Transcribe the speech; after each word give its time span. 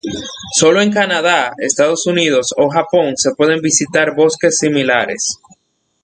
Solo 0.57 0.81
en 0.81 0.91
Canadá, 0.91 1.53
Estados 1.59 2.07
Unidos 2.07 2.55
o 2.57 2.67
Japón 2.71 3.13
se 3.17 3.35
pueden 3.35 3.61
visitar 3.61 4.15
bosques 4.15 4.57
similares. 4.57 5.37